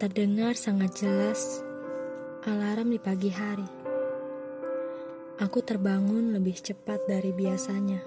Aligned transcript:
Terdengar 0.00 0.56
sangat 0.56 0.96
jelas 1.04 1.60
alarm 2.48 2.88
di 2.88 2.96
pagi 2.96 3.28
hari. 3.28 3.68
Aku 5.44 5.60
terbangun 5.60 6.32
lebih 6.32 6.56
cepat 6.56 7.04
dari 7.04 7.36
biasanya. 7.36 8.00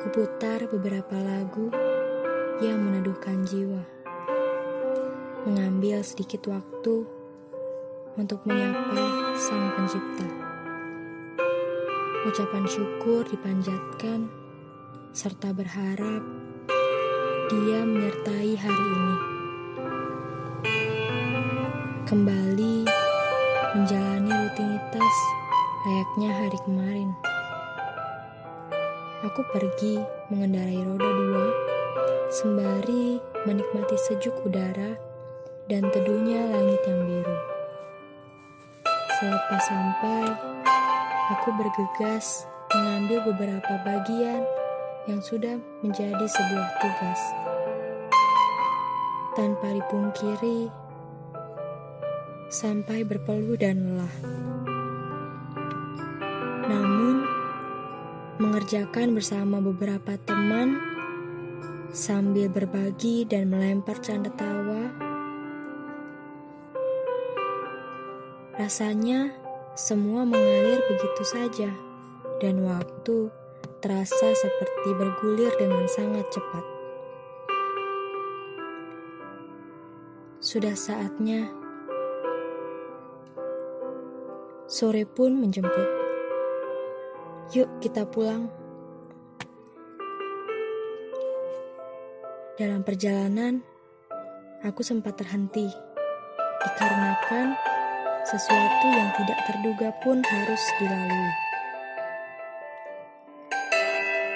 Kuputar 0.00 0.72
beberapa 0.72 1.20
lagu 1.20 1.68
yang 2.64 2.80
meneduhkan 2.80 3.44
jiwa. 3.44 3.84
Mengambil 5.44 6.00
sedikit 6.00 6.48
waktu 6.48 7.04
untuk 8.16 8.40
menyapa 8.48 9.04
Sang 9.36 9.68
Pencipta. 9.76 10.28
Ucapan 12.24 12.64
syukur 12.64 13.28
dipanjatkan 13.28 14.32
serta 15.12 15.52
berharap 15.52 16.24
Dia 17.52 17.84
menyertai 17.84 18.56
hari 18.56 18.86
ini. 18.96 19.29
Kembali 22.10 22.90
menjalani 23.70 24.34
rutinitas 24.34 25.16
layaknya 25.86 26.42
hari 26.42 26.58
kemarin. 26.66 27.14
Aku 29.30 29.46
pergi 29.54 30.02
mengendarai 30.26 30.82
roda 30.90 31.06
dua, 31.06 31.46
sembari 32.34 33.22
menikmati 33.46 33.94
sejuk 33.94 34.34
udara 34.42 34.98
dan 35.70 35.86
teduhnya 35.94 36.50
langit 36.50 36.82
yang 36.82 36.98
biru. 37.06 37.36
Selepas 39.22 39.62
sampai, 39.70 40.34
aku 41.30 41.54
bergegas 41.62 42.42
mengambil 42.74 43.22
beberapa 43.30 43.86
bagian 43.86 44.42
yang 45.06 45.22
sudah 45.22 45.62
menjadi 45.86 46.26
sebuah 46.26 46.68
tugas. 46.82 47.20
Tanpa 49.38 49.78
dipungkiri, 49.78 50.89
sampai 52.50 53.06
berpeluh 53.06 53.54
dan 53.54 53.78
lelah. 53.78 54.14
Namun, 56.66 57.22
mengerjakan 58.42 59.14
bersama 59.14 59.62
beberapa 59.62 60.18
teman 60.26 60.82
sambil 61.94 62.50
berbagi 62.50 63.22
dan 63.22 63.54
melempar 63.54 64.02
canda 64.02 64.34
tawa. 64.34 64.90
Rasanya 68.58 69.30
semua 69.78 70.26
mengalir 70.26 70.82
begitu 70.90 71.22
saja 71.22 71.70
dan 72.42 72.66
waktu 72.66 73.30
terasa 73.78 74.34
seperti 74.34 74.90
bergulir 74.98 75.54
dengan 75.54 75.86
sangat 75.86 76.26
cepat. 76.34 76.64
Sudah 80.42 80.74
saatnya 80.74 81.59
sore 84.70 85.02
pun 85.02 85.34
menjemput. 85.34 85.88
Yuk 87.50 87.66
kita 87.82 88.06
pulang. 88.06 88.46
Dalam 92.54 92.86
perjalanan, 92.86 93.66
aku 94.62 94.86
sempat 94.86 95.18
terhenti 95.18 95.66
dikarenakan 96.62 97.58
sesuatu 98.22 98.86
yang 98.86 99.10
tidak 99.18 99.42
terduga 99.50 99.90
pun 100.06 100.22
harus 100.22 100.62
dilalui. 100.78 101.34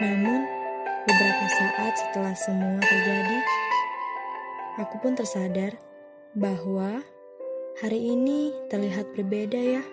Namun, 0.02 0.41
beberapa 1.06 1.46
saat 1.46 1.94
setelah 1.94 2.34
semua 2.34 2.82
terjadi, 2.82 3.38
aku 4.82 4.98
pun 4.98 5.14
tersadar 5.14 5.78
bahwa 6.34 7.06
hari 7.78 8.03
ini 8.03 8.50
terlihat 8.66 9.14
berbeda 9.14 9.62
ya. 9.78 9.84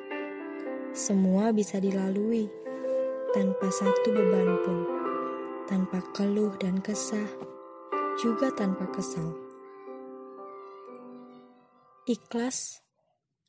Semua 0.92 1.56
bisa 1.56 1.80
dilalui 1.80 2.52
tanpa 3.32 3.72
satu 3.72 4.12
beban 4.12 4.60
pun, 4.60 4.80
tanpa 5.64 6.04
keluh 6.12 6.52
dan 6.60 6.84
kesah, 6.84 7.32
juga 8.20 8.52
tanpa 8.52 8.92
kesal. 8.92 9.32
Ikhlas, 12.04 12.84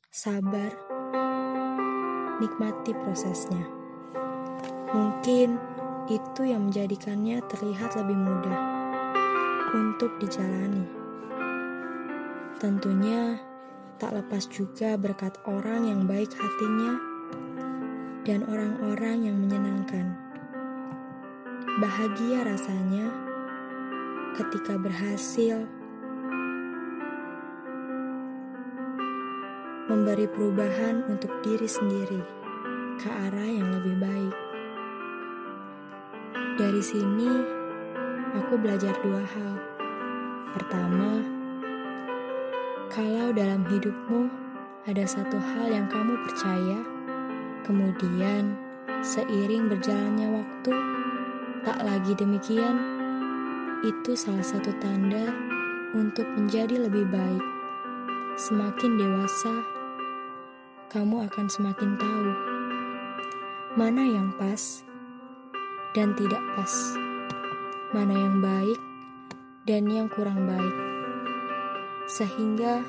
sabar, 0.07 0.71
nikmati 2.39 2.95
prosesnya. 2.95 3.67
Mungkin 4.95 5.59
itu 6.07 6.47
yang 6.47 6.71
menjadikannya 6.71 7.43
terlihat 7.51 7.99
lebih 7.99 8.23
mudah 8.23 8.59
untuk 9.75 10.15
dijalani. 10.23 10.87
Tentunya 12.55 13.35
tak 13.99 14.15
lepas 14.15 14.47
juga 14.47 14.95
berkat 14.95 15.35
orang 15.43 15.91
yang 15.91 16.07
baik 16.07 16.31
hatinya 16.31 17.11
dan 18.23 18.47
orang-orang 18.47 19.27
yang 19.27 19.35
menyenangkan. 19.35 20.15
Bahagia 21.83 22.47
rasanya 22.47 23.11
ketika 24.39 24.79
berhasil 24.79 25.67
memberi 29.91 30.25
perubahan 30.31 31.03
untuk 31.11 31.29
diri 31.43 31.67
sendiri 31.67 32.23
ke 33.03 33.11
arah 33.11 33.49
yang 33.51 33.67
lebih 33.75 33.99
baik. 33.99 34.35
Dari 36.55 36.79
sini, 36.79 37.31
aku 38.39 38.55
belajar 38.55 38.95
dua 39.03 39.19
hal. 39.19 39.53
Pertama, 40.55 41.19
kalau 42.87 43.35
dalam 43.35 43.67
hidupmu 43.67 44.29
ada 44.87 45.03
satu 45.03 45.35
hal 45.35 45.67
yang 45.67 45.89
kamu 45.91 46.15
percaya, 46.23 46.79
Kemudian, 47.63 48.59
seiring 48.99 49.71
berjalannya 49.71 50.35
waktu, 50.35 50.71
tak 51.63 51.79
lagi 51.79 52.11
demikian, 52.11 52.75
itu 53.87 54.19
salah 54.19 54.43
satu 54.43 54.75
tanda 54.83 55.31
untuk 55.95 56.27
menjadi 56.35 56.75
lebih 56.75 57.07
baik. 57.07 57.45
Semakin 58.35 58.99
dewasa, 58.99 59.63
kamu 60.91 61.23
akan 61.31 61.47
semakin 61.47 61.95
tahu 61.95 62.27
mana 63.79 64.03
yang 64.05 64.35
pas 64.35 64.83
dan 65.95 66.11
tidak 66.19 66.43
pas, 66.59 66.73
mana 67.95 68.11
yang 68.11 68.43
baik 68.43 68.79
dan 69.63 69.87
yang 69.87 70.11
kurang 70.11 70.43
baik, 70.43 70.75
sehingga 72.11 72.83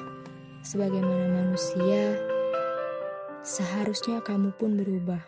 sebagaimana 0.67 1.31
manusia 1.31 2.34
seharusnya 3.44 4.25
kamu 4.25 4.56
pun 4.56 4.72
berubah. 4.72 5.21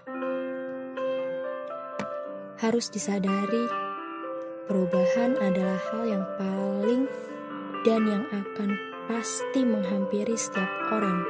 Harus 2.57 2.89
disadari, 2.89 3.69
perubahan 4.65 5.37
adalah 5.37 5.77
hal 5.93 6.03
yang 6.09 6.25
paling 6.41 7.05
dan 7.85 8.09
yang 8.09 8.25
akan 8.33 8.73
pasti 9.05 9.61
menghampiri 9.61 10.33
setiap 10.33 10.67
orang 10.89 11.21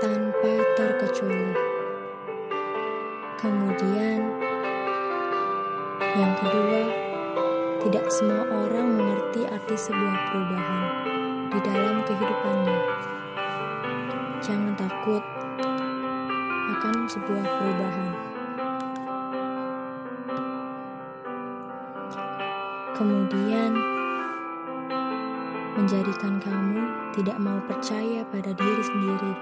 tanpa 0.00 0.64
terkecuali. 0.80 1.52
Kemudian, 3.36 4.20
yang 6.16 6.32
kedua, 6.40 6.82
tidak 7.84 8.08
semua 8.08 8.48
orang 8.48 8.96
mengerti 8.96 9.44
arti 9.44 9.76
sebuah 9.76 10.16
perubahan 10.32 10.84
di 11.52 11.58
dalam 11.60 11.96
kehidupannya. 12.08 12.78
Jangan 14.40 14.72
takut 14.80 15.43
akan 16.64 16.94
sebuah 17.04 17.44
perubahan. 17.44 18.12
Kemudian, 22.94 23.72
menjadikan 25.74 26.40
kamu 26.40 26.80
tidak 27.12 27.36
mau 27.42 27.58
percaya 27.68 28.22
pada 28.32 28.54
diri 28.54 28.84
sendiri. 28.86 29.32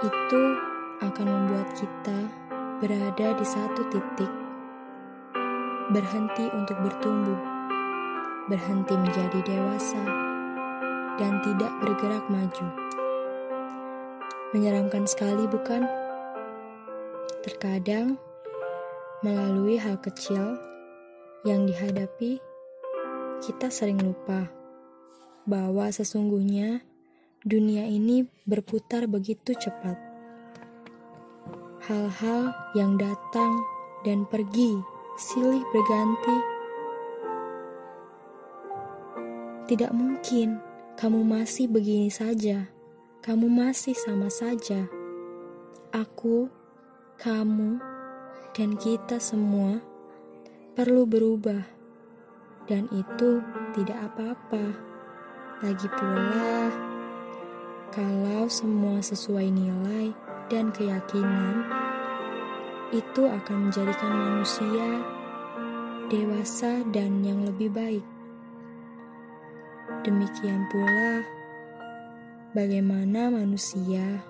Itu 0.00 0.42
akan 1.04 1.26
membuat 1.28 1.68
kita 1.76 2.18
berada 2.80 3.28
di 3.36 3.44
satu 3.44 3.84
titik, 3.92 4.32
berhenti 5.92 6.48
untuk 6.56 6.78
bertumbuh, 6.80 7.40
berhenti 8.48 8.96
menjadi 8.96 9.44
dewasa, 9.44 10.00
dan 11.20 11.44
tidak 11.44 11.72
bergerak 11.84 12.24
maju. 12.32 12.79
Menyeramkan 14.50 15.06
sekali, 15.06 15.46
bukan? 15.46 15.86
Terkadang, 17.46 18.18
melalui 19.22 19.78
hal 19.78 19.94
kecil 20.02 20.58
yang 21.46 21.70
dihadapi, 21.70 22.42
kita 23.46 23.70
sering 23.70 24.02
lupa 24.02 24.50
bahwa 25.46 25.86
sesungguhnya 25.94 26.82
dunia 27.46 27.86
ini 27.86 28.26
berputar 28.42 29.06
begitu 29.06 29.54
cepat. 29.54 29.94
Hal-hal 31.86 32.50
yang 32.74 32.98
datang 32.98 33.54
dan 34.02 34.26
pergi 34.26 34.82
silih 35.14 35.62
berganti. 35.70 36.38
Tidak 39.70 39.94
mungkin 39.94 40.58
kamu 40.98 41.22
masih 41.22 41.70
begini 41.70 42.10
saja, 42.10 42.66
kamu 43.20 43.52
masih 43.52 43.92
sama 43.92 44.32
saja. 44.32 44.88
Aku, 45.92 46.48
kamu, 47.20 47.76
dan 48.56 48.80
kita 48.80 49.20
semua 49.20 49.84
perlu 50.72 51.04
berubah, 51.04 51.60
dan 52.64 52.88
itu 52.88 53.44
tidak 53.76 54.08
apa-apa. 54.08 54.72
Lagi 55.60 55.84
pula, 55.92 56.72
kalau 57.92 58.48
semua 58.48 59.04
sesuai 59.04 59.52
nilai 59.52 60.16
dan 60.48 60.72
keyakinan, 60.72 61.68
itu 62.96 63.28
akan 63.28 63.68
menjadikan 63.68 64.12
manusia 64.16 64.88
dewasa 66.08 66.80
dan 66.88 67.20
yang 67.20 67.44
lebih 67.44 67.68
baik. 67.68 68.06
Demikian 70.08 70.64
pula, 70.72 71.39
bagaimana 72.50 73.30
manusia 73.30 74.26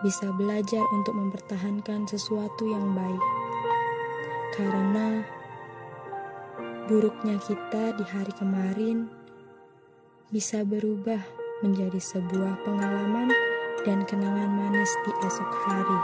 bisa 0.00 0.32
belajar 0.32 0.80
untuk 0.94 1.12
mempertahankan 1.12 2.08
sesuatu 2.08 2.64
yang 2.64 2.96
baik, 2.96 3.24
karena 4.56 5.20
buruknya 6.88 7.36
kita 7.44 7.92
di 7.98 8.04
hari 8.08 8.32
kemarin 8.32 9.12
bisa 10.32 10.64
berubah 10.64 11.20
menjadi 11.60 12.00
sebuah 12.00 12.64
pengalaman 12.64 13.28
dan 13.84 14.00
kenangan 14.08 14.48
manis 14.48 14.88
di 15.04 15.12
esok 15.26 15.50
hari. 15.68 16.00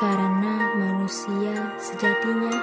Karena 0.00 0.54
manusia 0.80 1.76
sejatinya 1.76 2.56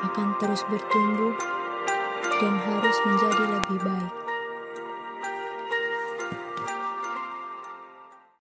akan 0.00 0.28
terus 0.40 0.64
bertumbuh 0.72 1.59
dan 2.40 2.54
harus 2.60 2.96
menjadi 3.06 3.44
lebih 3.48 3.78
baik. 3.84 4.29